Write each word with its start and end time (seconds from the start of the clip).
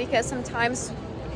because 0.00 0.24
sometimes 0.24 0.90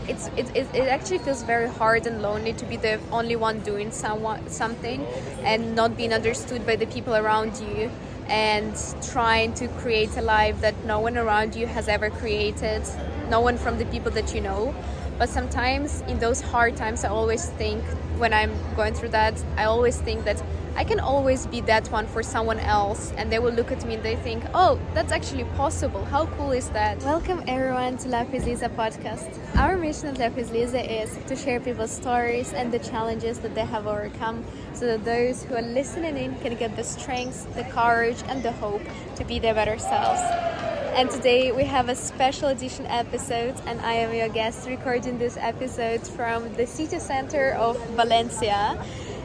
it's 0.08 0.28
it, 0.40 0.48
it, 0.56 0.66
it 0.74 0.88
actually 0.88 1.18
feels 1.18 1.42
very 1.42 1.68
hard 1.68 2.06
and 2.06 2.22
lonely 2.22 2.54
to 2.54 2.64
be 2.64 2.76
the 2.78 2.98
only 3.12 3.36
one 3.36 3.60
doing 3.60 3.90
someone 3.90 4.48
something 4.48 5.04
and 5.52 5.74
not 5.74 5.96
being 5.98 6.14
understood 6.14 6.64
by 6.66 6.74
the 6.74 6.86
people 6.86 7.14
around 7.14 7.52
you 7.58 7.90
and 8.28 8.74
trying 9.02 9.52
to 9.52 9.68
create 9.82 10.16
a 10.16 10.22
life 10.22 10.58
that 10.62 10.74
no 10.86 10.98
one 10.98 11.18
around 11.18 11.54
you 11.54 11.66
has 11.66 11.88
ever 11.88 12.08
created 12.08 12.82
no 13.28 13.40
one 13.40 13.58
from 13.58 13.76
the 13.76 13.84
people 13.86 14.10
that 14.10 14.34
you 14.34 14.40
know 14.40 14.74
but 15.18 15.28
sometimes 15.28 16.00
in 16.02 16.18
those 16.18 16.40
hard 16.40 16.76
times 16.76 17.04
i 17.04 17.08
always 17.08 17.50
think 17.50 17.82
when 18.18 18.32
i'm 18.32 18.52
going 18.76 18.94
through 18.94 19.08
that 19.08 19.34
i 19.56 19.64
always 19.64 20.00
think 20.00 20.24
that 20.24 20.42
I 20.76 20.82
can 20.82 20.98
always 20.98 21.46
be 21.46 21.60
that 21.62 21.86
one 21.92 22.08
for 22.08 22.20
someone 22.24 22.58
else, 22.58 23.12
and 23.16 23.30
they 23.30 23.38
will 23.38 23.52
look 23.52 23.70
at 23.70 23.84
me 23.86 23.94
and 23.94 24.02
they 24.02 24.16
think, 24.16 24.42
oh, 24.54 24.76
that's 24.92 25.12
actually 25.12 25.44
possible. 25.56 26.04
How 26.04 26.26
cool 26.26 26.50
is 26.50 26.68
that? 26.70 26.98
Welcome, 27.04 27.44
everyone, 27.46 27.96
to 27.98 28.08
Life 28.08 28.32
with 28.32 28.44
Liza 28.44 28.70
podcast. 28.70 29.38
Our 29.56 29.76
mission 29.76 30.08
at 30.08 30.18
Life 30.18 30.34
with 30.34 30.50
Liza 30.50 30.82
is 31.02 31.16
to 31.28 31.36
share 31.36 31.60
people's 31.60 31.92
stories 31.92 32.52
and 32.52 32.72
the 32.72 32.80
challenges 32.80 33.38
that 33.38 33.54
they 33.54 33.64
have 33.64 33.86
overcome 33.86 34.44
so 34.72 34.86
that 34.86 35.04
those 35.04 35.44
who 35.44 35.54
are 35.54 35.62
listening 35.62 36.16
in 36.16 36.34
can 36.40 36.56
get 36.56 36.74
the 36.74 36.82
strength, 36.82 37.46
the 37.54 37.62
courage, 37.62 38.18
and 38.26 38.42
the 38.42 38.50
hope 38.50 38.82
to 39.14 39.24
be 39.24 39.38
their 39.38 39.54
better 39.54 39.78
selves. 39.78 40.53
And 40.94 41.10
today 41.10 41.50
we 41.50 41.64
have 41.64 41.88
a 41.88 41.94
special 41.96 42.50
edition 42.50 42.86
episode, 42.86 43.56
and 43.66 43.80
I 43.80 43.94
am 43.94 44.14
your 44.14 44.28
guest 44.28 44.68
recording 44.68 45.18
this 45.18 45.36
episode 45.36 46.06
from 46.06 46.54
the 46.54 46.68
city 46.68 47.00
center 47.00 47.50
of 47.54 47.76
Valencia. 47.96 48.80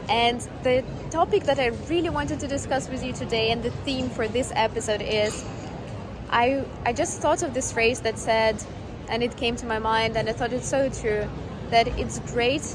And 0.08 0.40
the 0.64 0.82
topic 1.12 1.44
that 1.44 1.60
I 1.60 1.68
really 1.88 2.10
wanted 2.10 2.40
to 2.40 2.48
discuss 2.48 2.88
with 2.88 3.04
you 3.04 3.12
today 3.12 3.52
and 3.52 3.62
the 3.62 3.70
theme 3.84 4.10
for 4.10 4.26
this 4.26 4.50
episode 4.56 5.00
is 5.00 5.44
I 6.28 6.64
I 6.84 6.92
just 6.92 7.20
thought 7.20 7.44
of 7.44 7.54
this 7.54 7.70
phrase 7.70 8.00
that 8.00 8.18
said 8.18 8.56
and 9.08 9.22
it 9.22 9.36
came 9.36 9.54
to 9.54 9.66
my 9.66 9.78
mind 9.78 10.16
and 10.16 10.28
I 10.28 10.32
thought 10.32 10.52
it's 10.52 10.68
so 10.68 10.90
true 10.90 11.30
that 11.70 11.86
it's 11.96 12.18
great 12.34 12.66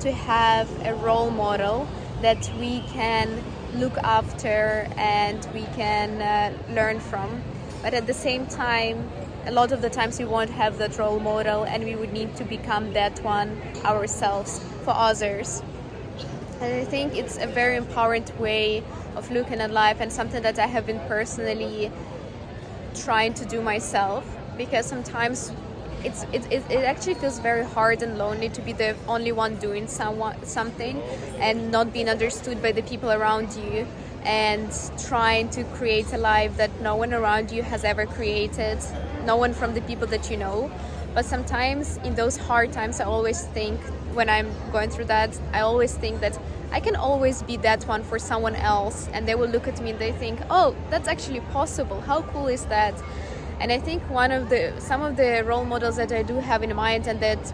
to 0.00 0.10
have 0.10 0.68
a 0.84 0.94
role 0.96 1.30
model 1.30 1.86
that 2.20 2.50
we 2.58 2.80
can 2.92 3.28
look 3.76 3.96
after 3.98 4.88
and 4.96 5.38
we 5.54 5.62
can 5.76 6.20
uh, 6.20 6.74
learn 6.74 6.98
from 6.98 7.40
but 7.82 7.94
at 7.94 8.06
the 8.06 8.14
same 8.14 8.46
time 8.46 9.10
a 9.46 9.50
lot 9.50 9.72
of 9.72 9.80
the 9.80 9.88
times 9.90 10.18
we 10.18 10.24
won't 10.24 10.50
have 10.50 10.78
that 10.78 10.98
role 10.98 11.18
model 11.18 11.64
and 11.64 11.84
we 11.84 11.94
would 11.94 12.12
need 12.12 12.36
to 12.36 12.44
become 12.44 12.92
that 12.92 13.18
one 13.20 13.60
ourselves 13.84 14.60
for 14.84 14.90
others. 14.94 15.62
And 16.60 16.74
I 16.74 16.84
think 16.84 17.16
it's 17.16 17.38
a 17.38 17.46
very 17.46 17.76
empowering 17.76 18.26
way 18.38 18.84
of 19.16 19.30
looking 19.30 19.60
at 19.60 19.70
life 19.70 19.96
and 20.00 20.12
something 20.12 20.42
that 20.42 20.58
I 20.58 20.66
have 20.66 20.84
been 20.86 21.00
personally 21.08 21.90
trying 22.94 23.32
to 23.34 23.46
do 23.46 23.62
myself 23.62 24.26
because 24.58 24.84
sometimes 24.84 25.52
it's, 26.04 26.24
it, 26.32 26.44
it, 26.52 26.62
it 26.70 26.84
actually 26.84 27.14
feels 27.14 27.38
very 27.38 27.64
hard 27.64 28.02
and 28.02 28.18
lonely 28.18 28.50
to 28.50 28.60
be 28.60 28.72
the 28.72 28.94
only 29.08 29.32
one 29.32 29.56
doing 29.56 29.86
someone, 29.86 30.44
something 30.44 31.00
and 31.38 31.70
not 31.70 31.92
being 31.92 32.08
understood 32.10 32.62
by 32.62 32.72
the 32.72 32.82
people 32.82 33.10
around 33.10 33.54
you 33.54 33.86
and 34.24 34.70
trying 34.98 35.48
to 35.50 35.64
create 35.64 36.12
a 36.12 36.18
life 36.18 36.56
that 36.56 36.70
no 36.80 36.96
one 36.96 37.12
around 37.14 37.50
you 37.50 37.62
has 37.62 37.84
ever 37.84 38.06
created, 38.06 38.78
no 39.24 39.36
one 39.36 39.52
from 39.52 39.74
the 39.74 39.80
people 39.82 40.06
that 40.08 40.30
you 40.30 40.36
know. 40.36 40.70
But 41.14 41.24
sometimes 41.24 41.96
in 41.98 42.14
those 42.14 42.36
hard 42.36 42.72
times, 42.72 43.00
I 43.00 43.04
always 43.04 43.44
think 43.46 43.80
when 44.14 44.28
I'm 44.28 44.50
going 44.72 44.90
through 44.90 45.06
that, 45.06 45.38
I 45.52 45.60
always 45.60 45.94
think 45.94 46.20
that 46.20 46.38
I 46.72 46.80
can 46.80 46.94
always 46.94 47.42
be 47.42 47.56
that 47.58 47.82
one 47.88 48.04
for 48.04 48.18
someone 48.18 48.54
else, 48.54 49.08
and 49.12 49.26
they 49.26 49.34
will 49.34 49.48
look 49.48 49.66
at 49.66 49.80
me 49.80 49.90
and 49.90 49.98
they 49.98 50.12
think, 50.12 50.40
"Oh, 50.50 50.76
that's 50.88 51.08
actually 51.08 51.40
possible. 51.52 52.00
How 52.00 52.22
cool 52.22 52.46
is 52.46 52.66
that?" 52.66 52.94
And 53.60 53.72
I 53.72 53.78
think 53.78 54.02
one 54.08 54.30
of 54.30 54.48
the 54.50 54.72
some 54.78 55.02
of 55.02 55.16
the 55.16 55.42
role 55.44 55.64
models 55.64 55.96
that 55.96 56.12
I 56.12 56.22
do 56.22 56.36
have 56.38 56.62
in 56.62 56.74
mind 56.74 57.06
and 57.08 57.18
that 57.20 57.52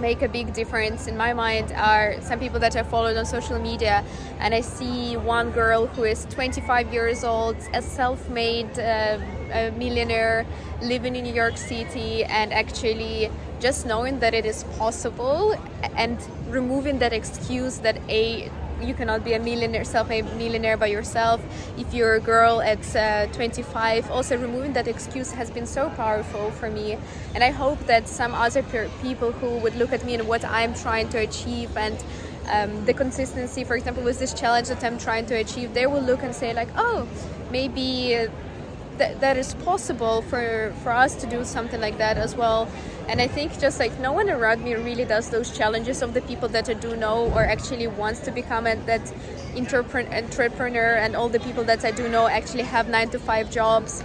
make 0.00 0.22
a 0.22 0.28
big 0.28 0.52
difference. 0.52 1.06
In 1.06 1.16
my 1.16 1.32
mind 1.32 1.72
are 1.72 2.20
some 2.20 2.38
people 2.38 2.60
that 2.60 2.76
I 2.76 2.82
followed 2.82 3.16
on 3.16 3.26
social 3.26 3.58
media, 3.58 4.04
and 4.38 4.54
I 4.54 4.60
see 4.60 5.16
one 5.16 5.50
girl 5.50 5.86
who 5.86 6.04
is 6.04 6.26
25 6.30 6.92
years 6.92 7.24
old, 7.24 7.56
a 7.74 7.82
self-made 7.82 8.78
uh, 8.78 9.18
a 9.52 9.70
millionaire 9.72 10.46
living 10.82 11.16
in 11.16 11.24
New 11.24 11.34
York 11.34 11.56
City, 11.56 12.24
and 12.24 12.52
actually 12.52 13.30
just 13.60 13.86
knowing 13.86 14.20
that 14.20 14.34
it 14.34 14.44
is 14.44 14.64
possible 14.78 15.54
and 15.96 16.18
removing 16.48 16.98
that 17.00 17.12
excuse 17.12 17.78
that 17.78 17.98
a 18.08 18.50
you 18.80 18.94
cannot 18.94 19.24
be 19.24 19.34
a 19.34 19.38
millionaire 19.38 19.84
self-made 19.84 20.24
millionaire 20.36 20.76
by 20.76 20.86
yourself. 20.86 21.40
If 21.76 21.92
you're 21.92 22.14
a 22.14 22.20
girl 22.20 22.60
at 22.60 22.96
uh, 22.96 23.26
25 23.32 24.10
also 24.10 24.36
removing 24.36 24.72
that 24.74 24.88
excuse 24.88 25.32
has 25.32 25.50
been 25.50 25.66
so 25.66 25.90
powerful 25.90 26.50
for 26.52 26.70
me. 26.70 26.98
And 27.34 27.44
i 27.44 27.50
hope 27.50 27.78
that 27.86 28.08
some 28.08 28.34
other 28.34 28.62
people 29.02 29.32
who 29.32 29.58
would 29.58 29.76
look 29.76 29.92
at 29.92 30.04
me 30.04 30.14
and 30.14 30.26
what 30.28 30.44
i'm 30.44 30.74
trying 30.74 31.08
to 31.10 31.18
achieve 31.18 31.76
and 31.76 31.96
um, 32.50 32.84
the 32.86 32.94
consistency 32.94 33.64
for 33.64 33.76
example 33.76 34.02
with 34.02 34.18
this 34.18 34.32
challenge 34.32 34.68
that 34.68 34.82
i'm 34.82 34.98
trying 34.98 35.26
to 35.26 35.34
achieve 35.34 35.74
they 35.74 35.86
will 35.86 36.00
look 36.00 36.22
and 36.22 36.34
say 36.34 36.52
like 36.54 36.68
oh 36.76 37.06
maybe 37.50 38.26
uh, 39.00 39.06
th- 39.06 39.18
that 39.20 39.36
is 39.36 39.54
possible 39.54 40.22
for 40.22 40.72
for 40.82 40.92
us 40.92 41.14
to 41.16 41.26
do 41.26 41.44
something 41.44 41.80
like 41.80 41.98
that 41.98 42.18
as 42.18 42.36
well. 42.36 42.68
And 43.08 43.20
i 43.22 43.26
think 43.26 43.58
just 43.58 43.80
like 43.80 43.98
no 44.00 44.12
one 44.12 44.28
around 44.28 44.62
me 44.62 44.74
really 44.74 45.04
does 45.04 45.30
those 45.30 45.56
challenges 45.56 46.02
of 46.02 46.12
the 46.12 46.20
people 46.22 46.48
that 46.48 46.68
i 46.68 46.74
do 46.74 46.94
know 46.94 47.30
or 47.32 47.42
actually 47.44 47.86
wants 47.86 48.20
to 48.20 48.30
become 48.30 48.66
a, 48.66 48.76
that 48.84 49.12
entrepreneur 49.56 50.94
and 50.94 51.16
all 51.16 51.28
the 51.30 51.40
people 51.40 51.64
that 51.64 51.84
i 51.84 51.90
do 51.90 52.08
know 52.08 52.26
actually 52.26 52.64
have 52.64 52.88
nine 52.88 53.08
to 53.08 53.18
five 53.18 53.50
jobs 53.50 54.04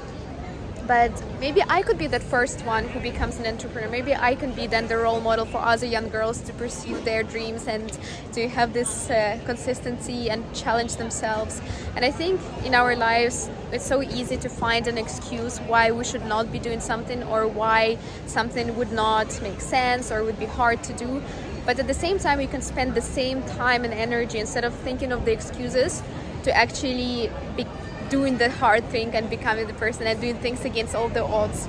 but 0.88 1.12
maybe 1.40 1.62
I 1.70 1.82
could 1.82 1.98
be 1.98 2.08
that 2.08 2.22
first 2.22 2.66
one 2.66 2.88
who 2.88 3.00
becomes 3.00 3.38
an 3.38 3.46
entrepreneur. 3.46 3.90
Maybe 3.90 4.14
I 4.16 4.36
can 4.36 4.52
be 4.52 4.68
then 4.68 4.88
the 4.88 4.98
role 4.98 5.22
model 5.22 5.46
for 5.46 5.60
other 5.60 5.86
young 5.86 6.10
girls 6.10 6.42
to 6.42 6.54
pursue 6.54 7.00
their 7.02 7.24
dreams 7.24 7.68
and 7.68 7.98
to 8.34 8.50
have 8.50 8.74
this 8.74 9.10
uh, 9.10 9.40
consistency 9.46 10.30
and 10.30 10.44
challenge 10.54 10.98
themselves. 10.98 11.62
And 11.96 12.04
I 12.04 12.12
think 12.12 12.42
in 12.66 12.76
our 12.76 12.96
lives, 12.96 13.50
it's 13.72 13.86
so 13.86 14.02
easy 14.02 14.38
to 14.38 14.50
find 14.50 14.88
an 14.88 14.98
excuse 14.98 15.60
why 15.60 15.92
we 15.92 16.04
should 16.04 16.26
not 16.26 16.52
be 16.52 16.60
doing 16.60 16.80
something 16.80 17.24
or 17.24 17.48
why 17.48 17.98
something 18.26 18.76
would 18.76 18.92
not 18.92 19.42
make 19.42 19.62
sense 19.62 20.12
or 20.12 20.24
would 20.24 20.40
be 20.40 20.46
hard 20.46 20.84
to 20.84 20.94
do. 20.94 21.22
But 21.66 21.80
at 21.80 21.88
the 21.88 21.94
same 21.94 22.20
time, 22.20 22.40
we 22.40 22.48
can 22.48 22.62
spend 22.62 22.94
the 22.94 23.02
same 23.02 23.42
time 23.44 23.86
and 23.86 23.94
energy 23.94 24.40
instead 24.40 24.66
of 24.66 24.74
thinking 24.74 25.14
of 25.14 25.24
the 25.24 25.32
excuses 25.32 26.04
to 26.44 26.56
actually 26.56 27.32
be 27.56 27.66
doing 28.14 28.38
the 28.38 28.52
hard 28.62 28.84
thing 28.96 29.10
and 29.16 29.28
becoming 29.28 29.66
the 29.66 29.74
person 29.86 30.06
and 30.06 30.22
doing 30.22 30.38
things 30.46 30.64
against 30.72 30.94
all 30.94 31.10
the 31.10 31.24
odds. 31.24 31.68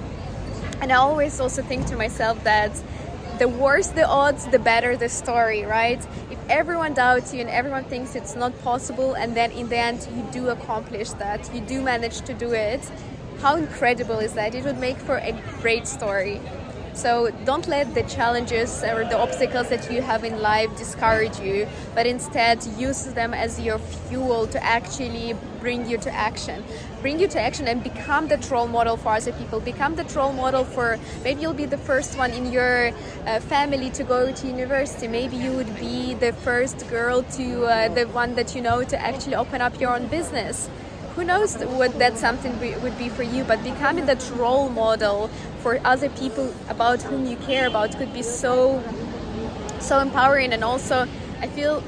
And 0.82 0.92
I 0.92 0.96
always 0.96 1.40
also 1.40 1.62
think 1.62 1.86
to 1.86 1.96
myself 1.96 2.36
that 2.44 2.72
the 3.38 3.48
worse 3.48 3.88
the 4.00 4.06
odds, 4.06 4.46
the 4.48 4.58
better 4.58 4.94
the 5.04 5.08
story, 5.08 5.64
right? 5.64 6.02
If 6.30 6.38
everyone 6.50 6.92
doubts 6.92 7.32
you 7.32 7.40
and 7.40 7.48
everyone 7.48 7.84
thinks 7.84 8.14
it's 8.14 8.36
not 8.36 8.52
possible, 8.62 9.14
and 9.14 9.34
then 9.34 9.50
in 9.52 9.70
the 9.70 9.78
end 9.78 10.06
you 10.14 10.22
do 10.38 10.50
accomplish 10.50 11.10
that, 11.22 11.40
you 11.54 11.62
do 11.62 11.80
manage 11.80 12.20
to 12.28 12.34
do 12.34 12.52
it, 12.52 12.82
how 13.40 13.56
incredible 13.56 14.18
is 14.18 14.34
that? 14.34 14.54
It 14.54 14.64
would 14.64 14.78
make 14.78 14.98
for 14.98 15.16
a 15.16 15.32
great 15.62 15.86
story. 15.86 16.42
So 16.94 17.30
don't 17.44 17.66
let 17.66 17.92
the 17.92 18.04
challenges 18.04 18.84
or 18.84 19.04
the 19.04 19.18
obstacles 19.18 19.68
that 19.68 19.90
you 19.92 20.00
have 20.00 20.22
in 20.22 20.40
life 20.40 20.70
discourage 20.78 21.40
you, 21.40 21.66
but 21.92 22.06
instead 22.06 22.64
use 22.78 23.04
them 23.06 23.34
as 23.34 23.60
your 23.60 23.78
fuel 23.78 24.46
to 24.46 24.62
actually 24.62 25.34
bring 25.60 25.88
you 25.88 25.98
to 25.98 26.10
action. 26.14 26.62
Bring 27.02 27.18
you 27.18 27.26
to 27.28 27.40
action 27.40 27.66
and 27.66 27.82
become 27.82 28.28
the 28.28 28.38
role 28.48 28.68
model 28.68 28.96
for 28.96 29.08
other 29.08 29.32
people. 29.32 29.58
Become 29.58 29.96
the 29.96 30.04
role 30.14 30.32
model 30.32 30.64
for 30.64 30.98
maybe 31.24 31.42
you'll 31.42 31.52
be 31.52 31.66
the 31.66 31.78
first 31.78 32.16
one 32.16 32.30
in 32.30 32.52
your 32.52 32.92
uh, 33.26 33.40
family 33.40 33.90
to 33.90 34.04
go 34.04 34.32
to 34.32 34.46
university. 34.46 35.08
Maybe 35.08 35.36
you 35.36 35.52
would 35.52 35.74
be 35.76 36.14
the 36.14 36.32
first 36.32 36.88
girl 36.88 37.22
to 37.22 37.64
uh, 37.64 37.88
the 37.88 38.04
one 38.04 38.36
that 38.36 38.54
you 38.54 38.62
know 38.62 38.84
to 38.84 38.96
actually 39.00 39.34
open 39.34 39.60
up 39.60 39.80
your 39.80 39.94
own 39.96 40.06
business 40.06 40.70
who 41.14 41.24
knows 41.24 41.54
what 41.56 41.96
that 41.98 42.18
something 42.18 42.58
would 42.82 42.98
be 42.98 43.08
for 43.08 43.22
you 43.22 43.44
but 43.44 43.62
becoming 43.62 44.06
that 44.06 44.30
role 44.36 44.68
model 44.68 45.28
for 45.60 45.80
other 45.84 46.08
people 46.10 46.52
about 46.68 47.00
whom 47.02 47.24
you 47.24 47.36
care 47.38 47.66
about 47.66 47.96
could 47.96 48.12
be 48.12 48.22
so 48.22 48.82
so 49.80 50.00
empowering. 50.00 50.52
And 50.52 50.64
also 50.64 51.06
i 51.40 51.46
feel 51.46 51.82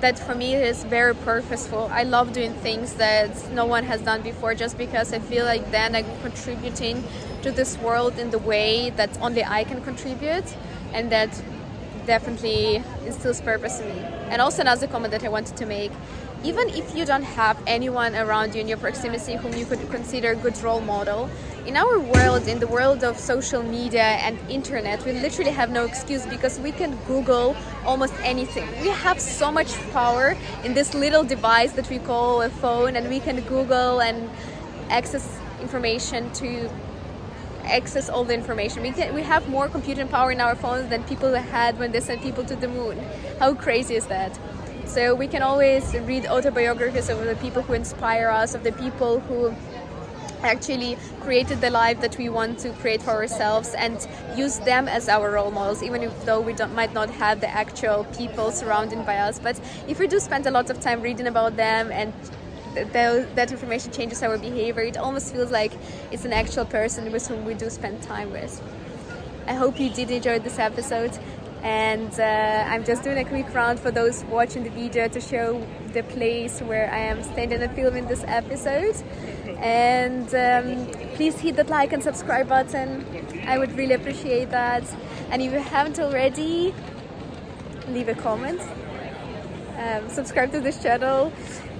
that 0.00 0.18
for 0.18 0.34
me 0.34 0.54
is 0.56 0.82
very 0.82 1.14
purposeful. 1.14 1.88
I 1.92 2.02
love 2.02 2.32
doing 2.32 2.52
things 2.54 2.94
that 2.94 3.30
no 3.52 3.66
one 3.66 3.84
has 3.84 4.00
done 4.00 4.22
before 4.22 4.54
just 4.54 4.76
because 4.78 5.12
i 5.12 5.18
feel 5.18 5.44
like 5.44 5.70
then 5.70 5.94
i'm 5.94 6.06
contributing 6.22 7.04
to 7.42 7.52
this 7.52 7.76
world 7.78 8.18
in 8.18 8.30
the 8.30 8.38
way 8.38 8.90
that 8.90 9.10
only 9.20 9.44
i 9.44 9.64
can 9.64 9.80
contribute 9.82 10.48
and 10.92 11.10
that 11.10 11.30
definitely 12.06 12.82
instills 13.06 13.40
purpose 13.40 13.78
in 13.78 13.86
me. 13.94 14.00
And 14.30 14.42
also 14.42 14.62
another 14.62 14.86
comment 14.86 15.12
that 15.12 15.24
i 15.24 15.28
wanted 15.28 15.56
to 15.56 15.66
make 15.66 15.92
even 16.44 16.68
if 16.70 16.96
you 16.96 17.04
don't 17.04 17.22
have 17.22 17.56
anyone 17.66 18.16
around 18.16 18.54
you 18.54 18.60
in 18.60 18.68
your 18.68 18.78
proximity 18.78 19.36
whom 19.36 19.54
you 19.54 19.64
could 19.64 19.80
consider 19.90 20.32
a 20.32 20.36
good 20.36 20.60
role 20.62 20.80
model, 20.80 21.30
in 21.66 21.76
our 21.76 22.00
world, 22.00 22.48
in 22.48 22.58
the 22.58 22.66
world 22.66 23.04
of 23.04 23.16
social 23.18 23.62
media 23.62 24.02
and 24.02 24.36
internet, 24.50 25.04
we 25.04 25.12
literally 25.12 25.52
have 25.52 25.70
no 25.70 25.84
excuse 25.84 26.26
because 26.26 26.58
we 26.58 26.72
can 26.72 26.96
Google 27.06 27.54
almost 27.84 28.14
anything. 28.24 28.68
We 28.80 28.88
have 28.88 29.20
so 29.20 29.52
much 29.52 29.72
power 29.92 30.36
in 30.64 30.74
this 30.74 30.94
little 30.94 31.22
device 31.22 31.72
that 31.72 31.88
we 31.88 32.00
call 32.00 32.42
a 32.42 32.50
phone, 32.50 32.96
and 32.96 33.08
we 33.08 33.20
can 33.20 33.40
Google 33.42 34.00
and 34.00 34.28
access 34.90 35.38
information 35.60 36.32
to 36.32 36.68
access 37.64 38.10
all 38.10 38.24
the 38.24 38.34
information. 38.34 38.82
We, 38.82 38.90
can, 38.90 39.14
we 39.14 39.22
have 39.22 39.48
more 39.48 39.68
computing 39.68 40.08
power 40.08 40.32
in 40.32 40.40
our 40.40 40.56
phones 40.56 40.90
than 40.90 41.04
people 41.04 41.32
had 41.34 41.78
when 41.78 41.92
they 41.92 42.00
sent 42.00 42.22
people 42.22 42.44
to 42.44 42.56
the 42.56 42.66
moon. 42.66 42.98
How 43.38 43.54
crazy 43.54 43.94
is 43.94 44.06
that? 44.06 44.36
So 44.92 45.14
we 45.14 45.26
can 45.26 45.40
always 45.40 45.94
read 46.00 46.26
autobiographies 46.26 47.08
of 47.08 47.24
the 47.24 47.34
people 47.36 47.62
who 47.62 47.72
inspire 47.72 48.28
us, 48.28 48.54
of 48.54 48.62
the 48.62 48.72
people 48.72 49.20
who 49.20 49.54
actually 50.42 50.98
created 51.22 51.62
the 51.62 51.70
life 51.70 51.98
that 52.02 52.18
we 52.18 52.28
want 52.28 52.58
to 52.58 52.72
create 52.74 53.00
for 53.00 53.12
ourselves 53.12 53.72
and 53.72 54.06
use 54.36 54.58
them 54.58 54.88
as 54.88 55.08
our 55.08 55.30
role 55.30 55.50
models 55.50 55.82
even 55.82 56.02
if, 56.02 56.26
though 56.26 56.42
we 56.42 56.52
might 56.74 56.92
not 56.92 57.08
have 57.08 57.40
the 57.40 57.48
actual 57.48 58.04
people 58.18 58.52
surrounded 58.52 59.06
by 59.06 59.16
us. 59.16 59.38
But 59.38 59.58
if 59.88 59.98
we 59.98 60.06
do 60.08 60.20
spend 60.20 60.46
a 60.46 60.50
lot 60.50 60.68
of 60.68 60.78
time 60.78 61.00
reading 61.00 61.26
about 61.26 61.56
them 61.56 61.90
and 61.90 62.12
th- 62.74 62.88
that 63.34 63.50
information 63.50 63.92
changes 63.92 64.22
our 64.22 64.36
behavior 64.36 64.82
it 64.82 64.98
almost 64.98 65.32
feels 65.32 65.50
like 65.50 65.72
it's 66.10 66.26
an 66.26 66.34
actual 66.34 66.66
person 66.66 67.10
with 67.10 67.26
whom 67.26 67.46
we 67.46 67.54
do 67.54 67.70
spend 67.70 68.02
time 68.02 68.30
with. 68.30 68.60
I 69.46 69.54
hope 69.54 69.80
you 69.80 69.88
did 69.88 70.10
enjoy 70.10 70.38
this 70.38 70.58
episode 70.58 71.18
and 71.62 72.18
uh, 72.18 72.64
I'm 72.68 72.84
just 72.84 73.04
doing 73.04 73.18
a 73.18 73.24
quick 73.24 73.52
round 73.54 73.78
for 73.78 73.90
those 73.90 74.24
watching 74.24 74.64
the 74.64 74.70
video 74.70 75.06
to 75.08 75.20
show 75.20 75.64
the 75.92 76.02
place 76.02 76.60
where 76.60 76.90
I 76.90 76.98
am 76.98 77.22
standing 77.22 77.62
and 77.62 77.72
filming 77.74 78.08
this 78.08 78.24
episode. 78.26 78.96
And 79.58 80.26
um, 80.34 80.86
please 81.14 81.38
hit 81.38 81.56
that 81.56 81.68
like 81.68 81.92
and 81.92 82.02
subscribe 82.02 82.48
button. 82.48 83.06
I 83.46 83.58
would 83.58 83.76
really 83.76 83.94
appreciate 83.94 84.50
that. 84.50 84.82
And 85.30 85.40
if 85.40 85.52
you 85.52 85.60
haven't 85.60 86.00
already 86.00 86.74
leave 87.88 88.08
a 88.08 88.14
comment 88.14 88.60
um, 89.82 90.08
subscribe 90.08 90.52
to 90.52 90.60
this 90.60 90.82
channel 90.82 91.32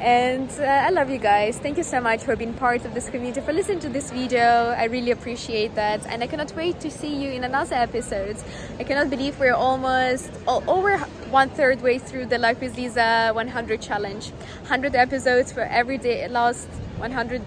and 0.02 0.50
uh, 0.58 0.64
I 0.64 0.90
love 0.90 1.10
you 1.10 1.18
guys. 1.18 1.58
Thank 1.58 1.76
you 1.76 1.84
so 1.84 2.00
much 2.00 2.24
for 2.24 2.34
being 2.34 2.54
part 2.54 2.84
of 2.84 2.92
this 2.92 3.08
community, 3.08 3.40
for 3.40 3.52
listening 3.52 3.78
to 3.80 3.88
this 3.88 4.10
video. 4.10 4.74
I 4.76 4.84
really 4.86 5.12
appreciate 5.12 5.76
that. 5.76 6.04
And 6.06 6.24
I 6.24 6.26
cannot 6.26 6.52
wait 6.56 6.80
to 6.80 6.90
see 6.90 7.14
you 7.14 7.30
in 7.30 7.44
another 7.44 7.76
episode. 7.76 8.36
I 8.80 8.84
cannot 8.84 9.10
believe 9.10 9.38
we're 9.38 9.54
almost 9.54 10.28
over 10.48 10.98
one 11.30 11.50
third 11.50 11.82
way 11.82 11.98
through 11.98 12.26
the 12.26 12.38
Life 12.38 12.60
with 12.60 12.76
Liza 12.76 13.30
100 13.32 13.80
challenge. 13.80 14.30
100 14.62 14.96
episodes 14.96 15.52
for 15.52 15.60
every 15.60 15.98
day, 15.98 16.26
last 16.26 16.66
100 16.98 17.40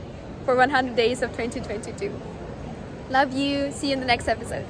for 0.46 0.56
100 0.56 0.96
days 0.96 1.22
of 1.22 1.32
2022. 1.32 2.10
Love 3.10 3.34
you. 3.34 3.70
See 3.72 3.88
you 3.88 3.94
in 3.94 4.00
the 4.00 4.06
next 4.06 4.30
episode. 4.30 4.66